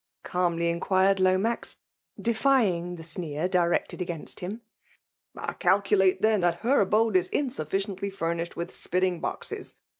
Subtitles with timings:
[0.15, 1.77] '* cstlmly iftqvured Lomax,
[2.19, 4.61] defying the sn^r difect€l<l against him.
[5.01, 9.75] '* I calculate, then, that her abode is insufficiently fiirnished with spitting boxe*?